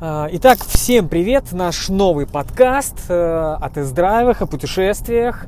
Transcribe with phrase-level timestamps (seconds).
[0.00, 1.52] А, итак, всем привет!
[1.52, 5.46] Наш новый подкаст э, о тест-драйвах, о путешествиях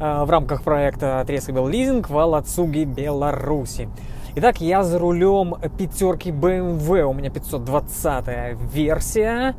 [0.00, 3.88] э, в рамках проекта Трескабел Лизинг в Алацуге, Беларуси.
[4.34, 8.26] Итак, я за рулем пятерки BMW, у меня 520
[8.74, 9.54] версия.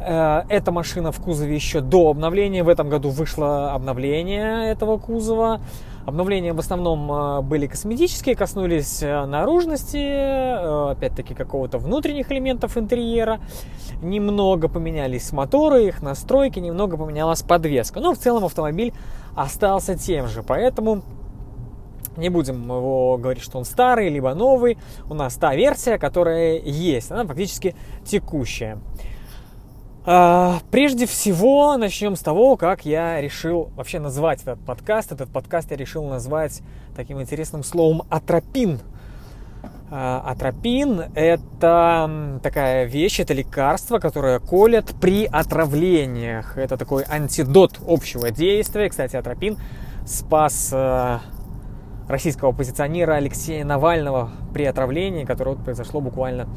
[0.00, 2.64] Э, эта машина в кузове еще до обновления.
[2.64, 5.60] В этом году вышло обновление этого кузова.
[6.08, 13.40] Обновления в основном э, были косметические, коснулись э, наружности, э, опять-таки какого-то внутренних элементов интерьера.
[14.00, 18.00] Немного поменялись моторы, их настройки, немного поменялась подвеска.
[18.00, 18.94] Но в целом автомобиль
[19.36, 21.02] остался тем же, поэтому
[22.16, 24.78] не будем его говорить, что он старый, либо новый.
[25.10, 28.78] У нас та версия, которая есть, она фактически текущая.
[30.10, 35.12] А, прежде всего, начнем с того, как я решил вообще назвать этот подкаст.
[35.12, 36.62] Этот подкаст я решил назвать
[36.96, 38.80] таким интересным словом «атропин».
[39.90, 46.56] А, атропин– это такая вещь, это лекарство, которое колят при отравлениях.
[46.56, 48.88] Это такой антидот общего действия.
[48.88, 49.58] Кстати, атропин
[50.06, 51.18] спас э,
[52.08, 56.48] российского оппозиционера Алексея Навального при отравлении, которое произошло буквально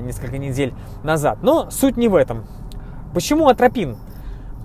[0.00, 1.38] несколько недель назад.
[1.42, 2.44] Но суть не в этом.
[3.14, 3.96] Почему Атропин?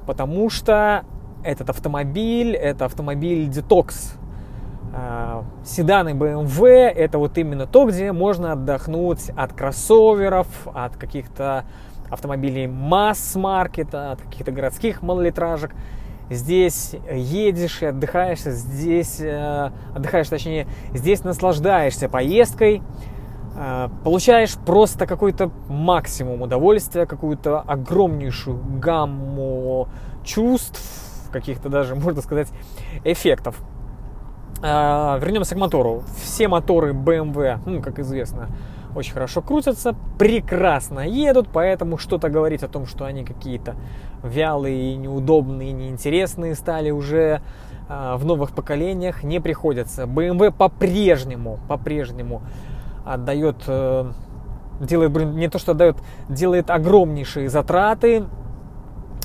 [0.05, 1.03] Потому что
[1.43, 4.15] этот автомобиль, это автомобиль детокс.
[4.93, 11.65] Э, седаны BMW это вот именно то, где можно отдохнуть от кроссоверов, от каких-то
[12.09, 15.71] автомобилей масс-маркета, от каких-то городских малолитражек.
[16.29, 23.14] Здесь едешь и отдыхаешь, здесь э, отдыхаешь, точнее, здесь наслаждаешься поездкой, Э,
[24.03, 29.87] получаешь просто какой-то максимум удовольствия, какую-то огромнейшую гамму
[30.23, 30.81] чувств,
[31.31, 32.49] каких-то даже, можно сказать,
[33.03, 33.55] эффектов.
[34.61, 36.03] Э, вернемся к мотору.
[36.23, 38.49] Все моторы BMW, ну, как известно,
[38.95, 43.75] очень хорошо крутятся, прекрасно едут, поэтому что-то говорить о том, что они какие-то
[44.23, 47.41] вялые, неудобные, неинтересные стали уже
[47.89, 50.03] э, в новых поколениях не приходится.
[50.03, 52.41] BMW по-прежнему, по-прежнему
[53.05, 54.11] отдает, э,
[54.79, 55.97] делает, не то что отдает,
[56.29, 58.25] делает огромнейшие затраты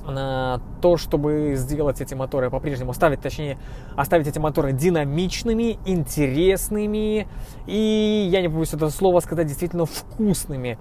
[0.07, 3.59] на то, чтобы сделать эти моторы по-прежнему, оставить, точнее,
[3.97, 7.29] оставить эти моторы динамичными, интересными
[7.67, 10.79] и, я не побоюсь это слово сказать, действительно вкусными.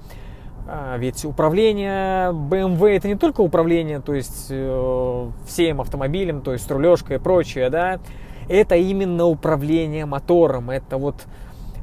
[0.68, 6.70] А, ведь управление BMW это не только управление, то есть э, всем автомобилем, то есть
[6.70, 8.00] рулежкой и прочее, да,
[8.48, 11.26] это именно управление мотором, это вот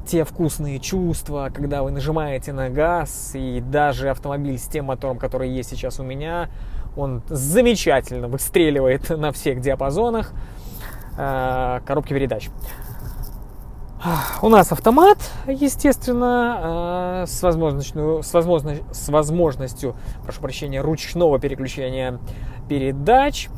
[0.07, 5.49] те вкусные чувства, когда вы нажимаете на газ, и даже автомобиль с тем мотором, который
[5.49, 6.49] есть сейчас у меня,
[6.95, 10.31] он замечательно выстреливает на всех диапазонах
[11.17, 12.49] э, коробки передач.
[14.41, 22.19] У нас автомат, естественно, э, с возможностью, с, возможностью, с возможностью, прошу прощения, ручного переключения
[22.69, 23.49] передач.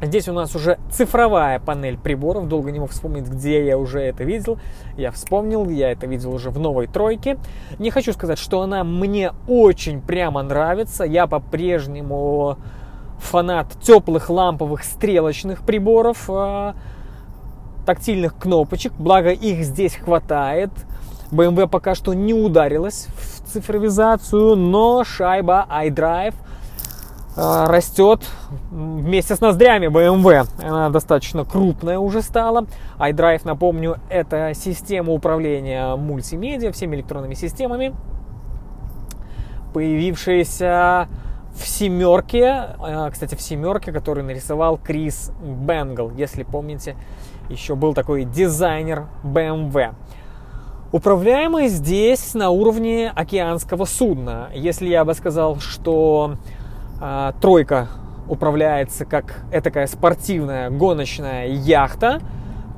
[0.00, 2.46] Здесь у нас уже цифровая панель приборов.
[2.46, 4.58] Долго не мог вспомнить, где я уже это видел.
[4.96, 7.36] Я вспомнил, я это видел уже в новой тройке.
[7.80, 11.02] Не хочу сказать, что она мне очень прямо нравится.
[11.02, 12.58] Я по-прежнему
[13.18, 16.76] фанат теплых ламповых стрелочных приборов, а,
[17.84, 18.92] тактильных кнопочек.
[18.98, 20.70] Благо их здесь хватает.
[21.32, 26.34] BMW пока что не ударилась в цифровизацию, но шайба iDrive–
[27.38, 28.26] растет
[28.70, 30.46] вместе с ноздрями BMW.
[30.60, 32.66] Она достаточно крупная уже стала.
[32.98, 37.94] iDrive, напомню, это система управления мультимедиа, всеми электронными системами,
[39.72, 41.08] появившаяся
[41.54, 46.96] в семерке, э, кстати, в семерке, который нарисовал Крис Бенгл, если помните,
[47.48, 49.94] еще был такой дизайнер BMW.
[50.90, 54.48] Управляемый здесь на уровне океанского судна.
[54.54, 56.34] Если я бы сказал, что
[57.00, 57.88] а, тройка
[58.28, 62.20] управляется как этакая спортивная гоночная яхта,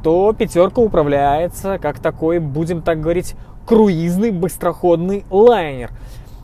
[0.03, 3.35] то пятерка управляется как такой, будем так говорить,
[3.67, 5.91] круизный быстроходный лайнер.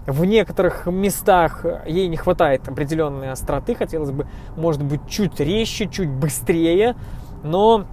[0.07, 4.27] В некоторых местах ей не хватает определенной остроты, хотелось бы,
[4.57, 6.95] может быть, чуть резче, чуть быстрее,
[7.43, 7.87] но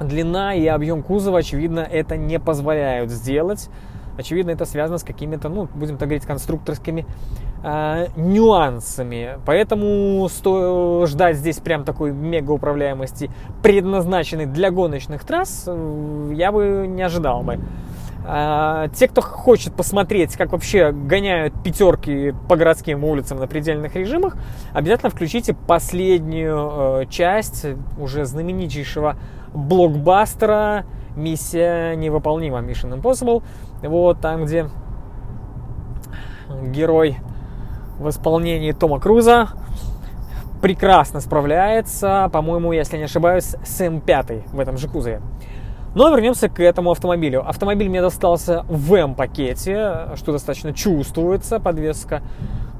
[0.00, 3.68] длина и объем кузова, очевидно, это не позволяют сделать.
[4.16, 7.06] Очевидно, это связано с какими-то, ну, будем так говорить, конструкторскими
[7.62, 9.38] э, нюансами.
[9.46, 13.30] Поэтому сто, ждать здесь прям такой мега управляемости,
[13.62, 17.58] предназначенной для гоночных трасс, э, я бы не ожидал бы.
[18.24, 24.36] А, те, кто хочет посмотреть, как вообще гоняют пятерки по городским улицам на предельных режимах,
[24.72, 27.66] обязательно включите последнюю э, часть
[27.98, 29.16] уже знаменитейшего
[29.52, 30.84] блокбастера
[31.16, 33.42] «Миссия невыполнима» Mission Impossible.
[33.82, 34.68] Вот там, где
[36.62, 37.16] герой
[38.02, 39.48] в исполнении Тома Круза,
[40.60, 45.22] прекрасно справляется, по-моему, если не ошибаюсь, с М5 в этом же кузове.
[45.94, 47.46] Но вернемся к этому автомобилю.
[47.46, 52.22] Автомобиль мне достался в М-пакете, что достаточно чувствуется, подвеска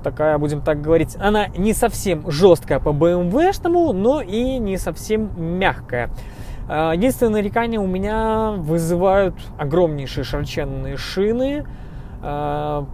[0.02, 6.10] такая, будем так говорить, она не совсем жесткая по BMW-шному, но и не совсем мягкая.
[6.68, 11.64] А, единственное нарекание у меня вызывают огромнейшие широченные шины,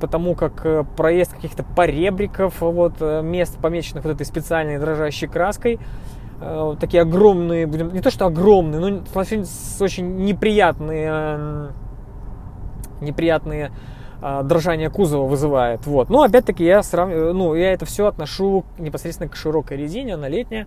[0.00, 5.78] потому как э, проезд каких-то поребриков, вот, э, мест, помеченных вот этой специальной дрожащей краской,
[6.40, 9.02] э, такие огромные, будем, не то что огромные, но
[9.80, 11.68] очень неприятные,
[13.02, 13.70] неприятные
[14.20, 15.86] а, дрожание кузова вызывает.
[15.86, 16.10] Вот.
[16.10, 20.66] Но опять-таки я сравниваю, ну, я это все отношу непосредственно к широкой резине, она летняя.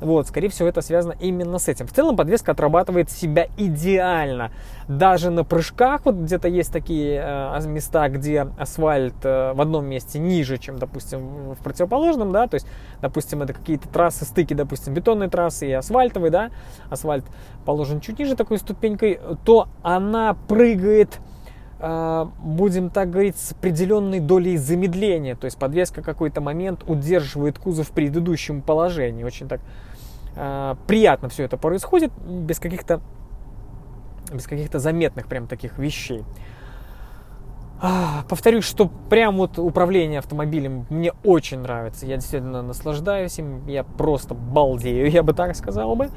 [0.00, 1.86] Вот, скорее всего, это связано именно с этим.
[1.86, 4.52] В целом подвеска отрабатывает себя идеально.
[4.86, 10.18] Даже на прыжках, вот где-то есть такие э, места, где асфальт э, в одном месте
[10.18, 12.66] ниже, чем, допустим, в противоположном, да, то есть,
[13.00, 16.50] допустим, это какие-то трассы, стыки, допустим, бетонной трассы и асфальтовой, да,
[16.90, 17.24] асфальт
[17.64, 21.18] положен чуть ниже такой ступенькой, то она прыгает
[21.80, 25.36] а, будем так говорить, с определенной долей замедления.
[25.36, 29.22] То есть подвеска какой-то момент удерживает кузов в предыдущем положении.
[29.22, 29.62] Очень так э,
[30.86, 33.00] приятно все это происходит, без каких-то
[34.32, 36.24] без каких-то заметных прям таких вещей.
[37.80, 42.06] А, повторюсь, что прям вот управление автомобилем мне очень нравится.
[42.06, 43.66] Я действительно наслаждаюсь им.
[43.66, 46.10] Я просто балдею, я бы так сказал бы.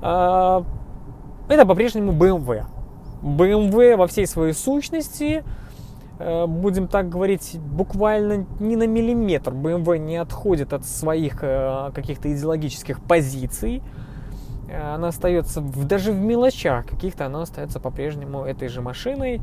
[0.00, 0.64] А,
[1.48, 2.64] это по-прежнему BMW.
[3.22, 5.44] BMW во всей своей сущности,
[6.18, 13.00] будем так говорить, буквально ни на миллиметр BMW не отходит от своих э, каких-то идеологических
[13.00, 13.82] позиций.
[14.68, 19.40] Э, она остается даже в мелочах каких-то, она остается по-прежнему этой же машиной,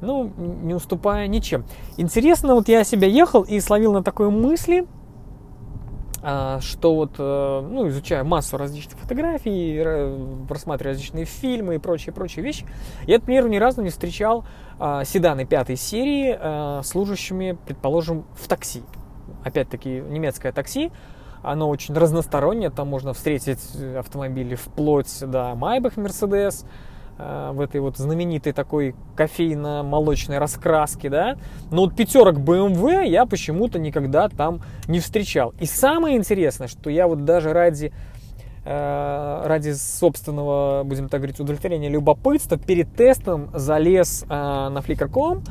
[0.00, 1.64] ну, не уступая ничем.
[1.96, 4.86] Интересно, вот я себя ехал и словил на такой мысли,
[6.20, 9.82] что вот, э, ну, изучая массу различных фотографий,
[10.48, 12.66] просматривая различные фильмы и прочие-прочие вещи,
[13.06, 14.44] я, например, ни разу не встречал
[14.78, 18.82] а, седаны пятой серии, а, служащими, предположим, в такси.
[19.44, 20.90] Опять-таки, немецкое такси,
[21.42, 23.60] оно очень разностороннее, там можно встретить
[23.96, 31.36] автомобили вплоть до Майбах Мерседес, Э, в этой вот знаменитой такой кофейно-молочной раскраске, да.
[31.70, 35.54] Но вот пятерок BMW я почему-то никогда там не встречал.
[35.58, 37.92] И самое интересное, что я вот даже ради
[38.64, 45.42] э, ради собственного, будем так говорить, удовлетворения любопытства перед тестом залез э, на flickr.com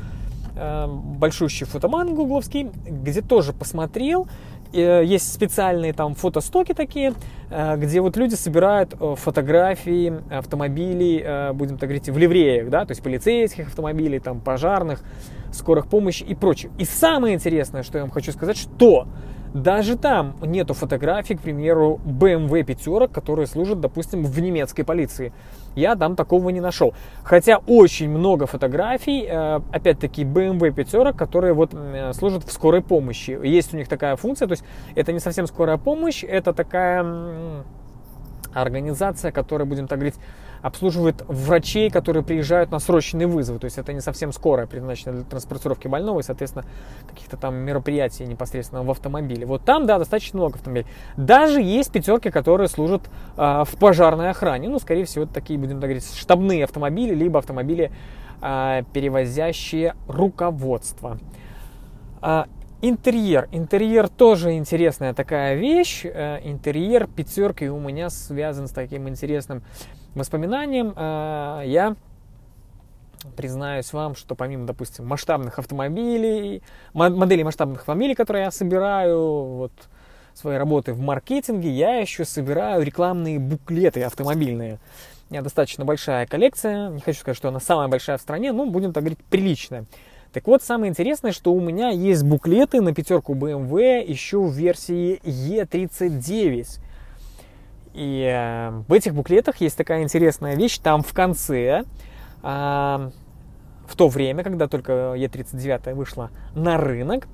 [1.18, 7.14] большущий фотоман гугловский, где тоже посмотрел, Э, есть специальные там фотостоки такие,
[7.50, 12.92] э, где вот люди собирают э, фотографии автомобилей, будем так говорить, в ливреях, да, то
[12.92, 15.02] есть полицейских автомобилей, там, пожарных,
[15.52, 16.72] скорых помощи и прочее.
[16.78, 19.08] И самое интересное, что я вам хочу сказать, что
[19.56, 25.32] даже там нету фотографий, к примеру, BMW пятерок, которые служат, допустим, в немецкой полиции.
[25.76, 26.94] Я там такого не нашел.
[27.24, 33.32] Хотя очень много фотографий, э, опять-таки, BMW пятерок, которые вот э, служат в скорой помощи.
[33.32, 37.64] Есть у них такая функция, то есть это не совсем скорая помощь, это такая
[38.56, 40.16] организация, которая, будем так говорить,
[40.62, 43.60] обслуживает врачей, которые приезжают на срочный вызов.
[43.60, 46.66] То есть это не совсем скорая, предназначена для транспортировки больного и, соответственно,
[47.08, 49.46] каких-то там мероприятий непосредственно в автомобиле.
[49.46, 50.88] Вот там, да, достаточно много автомобилей.
[51.18, 53.04] Даже есть пятерки, которые служат
[53.38, 54.70] э, в пожарной охране.
[54.70, 57.92] Ну, скорее всего, это такие, будем так говорить, штабные автомобили, либо автомобили,
[58.42, 61.20] э, перевозящие руководство.
[62.88, 63.50] Интерьер.
[63.52, 66.06] Интерьер тоже интересная такая вещь.
[66.06, 69.64] Э, интерьер пятерки у меня связан с таким интересным
[70.14, 70.94] воспоминанием.
[70.96, 71.96] Э, я
[73.36, 76.62] признаюсь вам, что помимо, допустим, масштабных автомобилей,
[76.94, 79.72] моделей масштабных автомобилей, которые я собираю, вот,
[80.36, 84.78] своей работы в маркетинге, я еще собираю рекламные буклеты автомобильные.
[85.32, 88.68] У меня достаточно большая коллекция, не хочу сказать, что она самая большая в стране, но
[88.68, 89.86] будем так говорить, приличная.
[90.36, 95.22] Так вот, самое интересное, что у меня есть буклеты на пятерку BMW еще в версии
[95.24, 96.82] E39.
[97.94, 100.78] И э, в этих буклетах есть такая интересная вещь.
[100.80, 101.86] Там в конце,
[102.44, 107.30] э, в то время, когда только E39 вышла на рынок,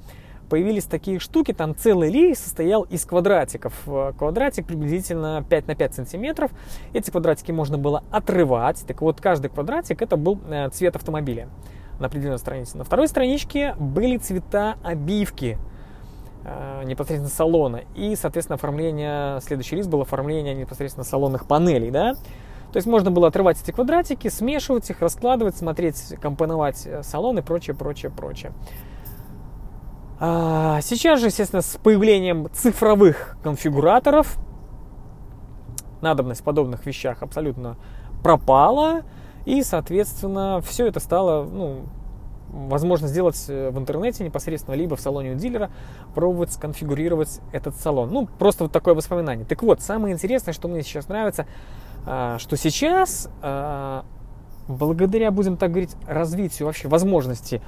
[0.48, 3.74] появились такие штуки, там целый лей состоял из квадратиков.
[4.20, 6.52] Квадратик приблизительно 5 на 5 сантиметров.
[6.94, 8.86] Эти квадратики можно было отрывать.
[8.86, 11.50] Так вот, каждый квадратик это был э, цвет автомобиля
[12.02, 12.78] на определенной странице.
[12.78, 15.58] На второй страничке были цвета обивки
[16.44, 17.82] э, непосредственно салона.
[17.96, 22.14] И, соответственно, оформление, следующий лист был оформление непосредственно салонных панелей, да.
[22.74, 27.42] То есть можно было отрывать эти квадратики, смешивать их, раскладывать, смотреть, компоновать э, салон и
[27.42, 28.54] прочее, прочее, прочее.
[30.20, 34.38] А, сейчас же, естественно, с появлением цифровых конфигураторов
[36.02, 37.78] надобность в подобных вещах абсолютно
[38.24, 39.02] пропала,
[39.46, 41.86] и, соответственно, все это стало, ну,
[42.52, 45.72] возможно сделать в интернете непосредственно, либо в салоне у дилера,
[46.14, 48.12] пробовать сконфигурировать этот салон.
[48.12, 49.46] Ну, просто вот такое воспоминание.
[49.46, 51.46] Так вот, самое интересное, что мне сейчас нравится,
[52.06, 54.06] а, что сейчас, а,
[54.68, 57.62] благодаря, будем так говорить, развитию вообще возможностей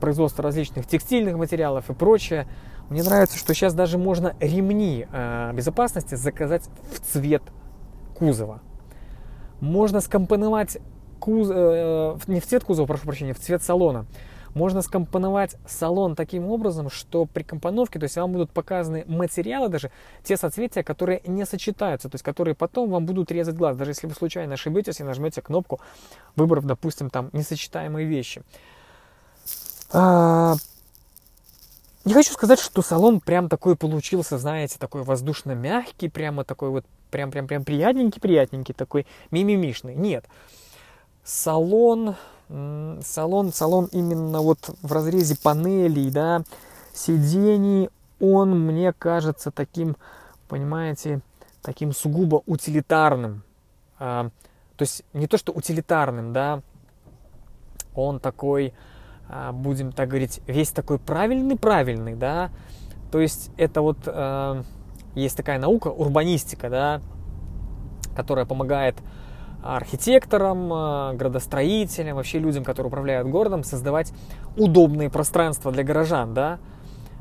[0.00, 2.46] производства различных текстильных материалов и прочее,
[2.88, 7.42] мне нравится, что сейчас даже можно ремни а, безопасности заказать в цвет
[8.16, 8.60] кузова.
[9.60, 10.78] Можно скомпоновать
[11.22, 11.48] куз...
[11.50, 14.06] Э, не в цвет кузова, прошу прощения, в цвет салона.
[14.54, 19.90] Можно скомпоновать салон таким образом, что при компоновке, то есть вам будут показаны материалы даже,
[20.24, 24.08] те соцветия, которые не сочетаются, то есть которые потом вам будут резать глаз, даже если
[24.08, 25.80] вы случайно ошибетесь и нажмете кнопку,
[26.36, 28.42] выбрав, допустим, там несочетаемые вещи.
[29.92, 30.56] А...
[32.04, 37.62] Не хочу сказать, что салон прям такой получился, знаете, такой воздушно-мягкий, прямо такой вот, прям-прям-прям
[37.62, 39.94] приятненький-приятненький, такой мимимишный.
[39.94, 40.24] Нет.
[41.24, 42.16] Салон,
[42.48, 46.42] салон, салон именно вот в разрезе панелей, да,
[46.92, 49.96] сидений, он мне кажется таким,
[50.48, 51.20] понимаете,
[51.62, 53.42] таким сугубо утилитарным.
[53.98, 54.30] А,
[54.76, 56.60] то есть не то, что утилитарным, да,
[57.94, 58.74] он такой,
[59.28, 62.50] а, будем так говорить, весь такой правильный-правильный, да,
[63.10, 64.62] то есть это вот а,
[65.14, 67.00] есть такая наука, урбанистика, да,
[68.16, 68.96] которая помогает
[69.62, 74.12] архитекторам, э, градостроителям, вообще людям, которые управляют городом, создавать
[74.56, 76.58] удобные пространства для горожан, да,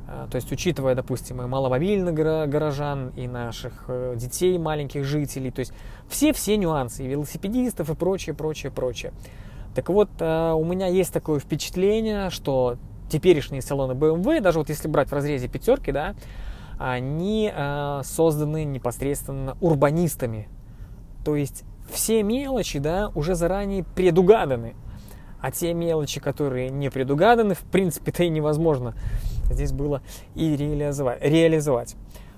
[0.07, 5.59] э, то есть учитывая, допустим, и маломобильных горожан, и наших э, детей, маленьких жителей, то
[5.59, 5.71] есть
[6.09, 9.13] все-все нюансы, и велосипедистов, и прочее, прочее, прочее.
[9.75, 12.75] Так вот, у меня есть такое впечатление, что
[13.09, 16.13] теперешние салоны BMW, даже вот если брать в разрезе пятерки, да,
[16.77, 17.49] они
[18.03, 20.49] созданы непосредственно урбанистами.
[21.23, 24.75] То есть все мелочи, да, уже заранее предугаданы.
[25.41, 28.93] А те мелочи, которые не предугаданы, в принципе-то и невозможно
[29.49, 30.01] здесь было
[30.35, 31.95] и реализовать.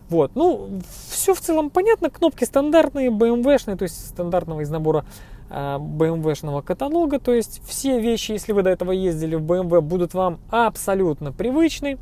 [0.09, 5.05] Вот, ну, все в целом понятно, кнопки стандартные, BMW-шные, то есть стандартного из набора
[5.49, 10.39] BMW-шного каталога, то есть все вещи, если вы до этого ездили в BMW, будут вам
[10.49, 11.97] абсолютно привычны,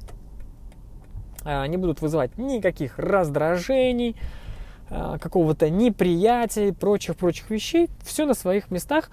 [1.43, 4.19] э, не будут вызывать никаких раздражений, а,
[5.21, 9.09] какого-то неприятия и прочих-прочих вещей, все на своих местах.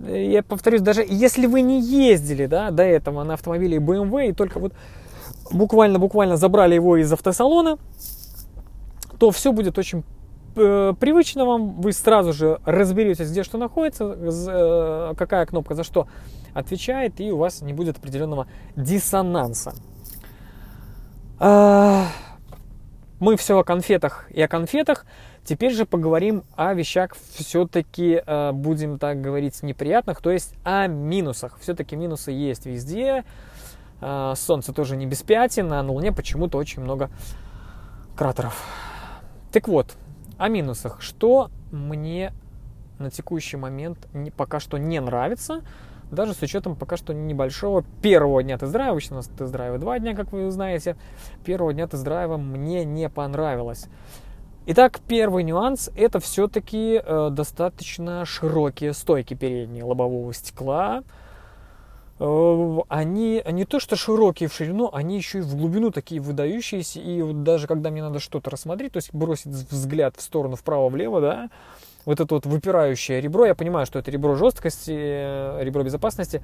[0.00, 4.58] Я повторюсь, даже если вы не ездили да, до этого на автомобиле BMW и только
[4.58, 4.72] вот
[5.50, 7.78] буквально-буквально забрали его из автосалона,
[9.18, 10.04] то все будет очень
[10.56, 16.06] э, привычно вам, вы сразу же разберетесь, где что находится, э, какая кнопка за что
[16.54, 19.74] отвечает, и у вас не будет определенного диссонанса.
[23.20, 25.04] Мы все о конфетах и о конфетах.
[25.44, 31.58] Теперь же поговорим о вещах все-таки, э, будем так говорить, неприятных, то есть о минусах.
[31.58, 33.24] Все-таки минусы есть везде.
[34.00, 37.10] Э, солнце тоже не без пятен, а на Луне почему-то очень много
[38.16, 38.62] кратеров.
[39.52, 39.96] Так вот,
[40.36, 41.00] о минусах.
[41.00, 42.32] Что мне
[42.98, 44.06] на текущий момент
[44.36, 45.62] пока что не нравится–
[46.10, 50.32] даже с учетом пока что небольшого первого дня тест-драйва, у нас тест-драйвы два дня, как
[50.32, 50.96] вы знаете,
[51.44, 53.86] первого дня тест-драйва мне не понравилось.
[54.70, 61.04] Итак, первый нюанс– это все-таки э, достаточно широкие стойки передние лобового стекла.
[62.20, 67.00] Э, они не то что широкие в ширину, они еще и в глубину такие выдающиеся.
[67.00, 71.22] И вот даже когда мне надо что-то рассмотреть, то есть бросить взгляд в сторону вправо-влево,
[71.22, 71.50] да,
[72.08, 76.42] вот это вот выпирающее ребро, я понимаю, что это ребро жесткости, э, ребро безопасности,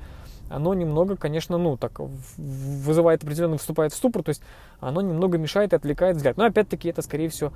[0.50, 2.00] оно немного, конечно, ну, так,
[2.36, 4.42] вызывает определенно, вступает в ступор, то есть
[4.78, 6.36] оно немного мешает и отвлекает взгляд.
[6.36, 7.50] Но опять-таки это, скорее всего,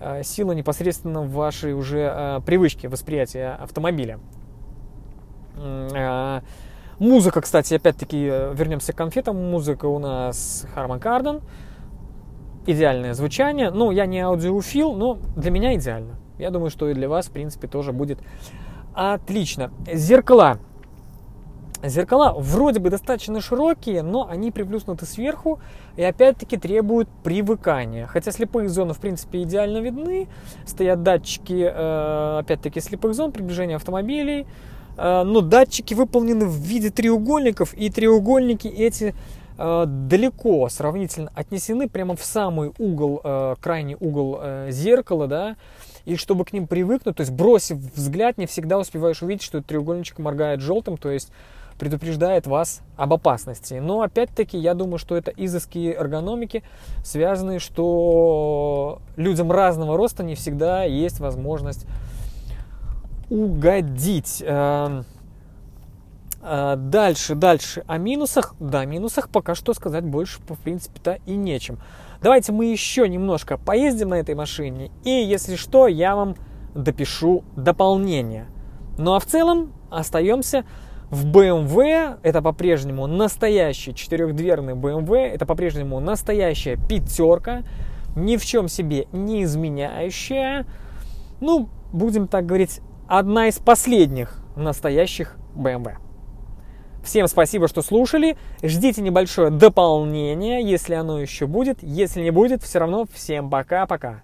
[0.00, 4.18] э, сила непосредственно вашей уже э, привычки восприятия автомобиля.
[6.98, 9.36] Музыка, кстати, опять-таки, вернемся к конфетам.
[9.36, 11.42] Музыка у нас Harman Kardon.
[12.66, 13.70] Идеальное звучание.
[13.70, 16.14] Ну, я не аудиофил, но для меня идеально.
[16.40, 18.18] Я думаю, что и для вас, в принципе, тоже будет
[18.94, 19.70] отлично.
[19.92, 20.58] Зеркала.
[21.82, 25.60] Зеркала вроде бы достаточно широкие, но они приплюснуты сверху
[25.96, 28.06] и опять-таки требуют привыкания.
[28.06, 30.28] Хотя слепые зоны в принципе идеально видны,
[30.66, 34.46] стоят датчики э, опять-таки слепых зон, приближения автомобилей,
[34.98, 39.14] э, но датчики выполнены в виде треугольников и треугольники эти
[39.56, 43.22] э, далеко сравнительно отнесены прямо в самый угол,
[43.62, 45.56] крайний угол зеркала, да,
[46.04, 50.18] и чтобы к ним привыкнуть, то есть бросив взгляд, не всегда успеваешь увидеть, что треугольничек
[50.18, 51.30] моргает желтым, то есть
[51.80, 53.74] предупреждает вас об опасности.
[53.74, 56.62] Но опять-таки я думаю, что это изыски эргономики,
[57.02, 61.86] связанные, что людям разного роста не всегда есть возможность
[63.30, 64.42] угодить.
[64.46, 65.06] Эм,
[66.42, 67.82] э, дальше, дальше.
[67.86, 68.54] О минусах.
[68.60, 71.78] Да, о минусах пока что сказать больше, в принципе-то, и нечем.
[72.22, 74.90] Давайте мы еще немножко поездим на этой машине.
[75.04, 76.36] И, если что, я вам
[76.74, 78.46] допишу дополнение.
[78.98, 80.64] Ну а в целом остаемся
[81.10, 82.18] в BMW.
[82.22, 85.28] Это по-прежнему настоящий четырехдверный BMW.
[85.28, 87.62] Это по-прежнему настоящая пятерка.
[88.14, 90.66] Ни в чем себе не изменяющая.
[91.40, 95.96] Ну, будем так говорить, одна из последних настоящих BMW.
[97.02, 98.36] Всем спасибо, что слушали.
[98.62, 101.78] Ждите небольшое дополнение, если оно еще будет.
[101.82, 104.22] Если не будет, все равно всем пока-пока.